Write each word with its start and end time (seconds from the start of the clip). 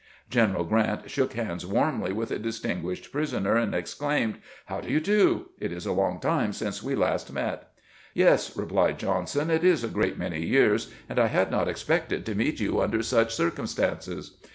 General 0.31 0.63
Grant 0.63 1.11
shook 1.11 1.33
hands 1.33 1.63
warmly 1.63 2.11
with 2.11 2.29
the 2.29 2.39
distinguished 2.39 3.11
prisoner, 3.11 3.55
and 3.55 3.75
exclaimed, 3.75 4.39
"How 4.65 4.81
do 4.81 4.89
you 4.91 4.99
do? 4.99 5.49
It 5.59 5.71
is 5.71 5.85
a 5.85 5.91
long 5.91 6.19
time 6.19 6.53
since 6.53 6.81
we 6.81 6.95
last 6.95 7.31
met."" 7.31 7.67
Yes," 8.15 8.57
replied 8.57 8.97
Johnson;" 8.97 9.51
it 9.51 9.63
is 9.63 9.83
a 9.83 9.87
great 9.87 10.17
many 10.17 10.43
years, 10.43 10.91
and 11.07 11.19
I 11.19 11.27
had 11.27 11.51
not 11.51 11.67
expected 11.67 12.25
to 12.25 12.33
meet 12.33 12.59
you 12.59 12.81
under 12.81 13.03
such 13.03 13.35
circumstances." 13.35 14.39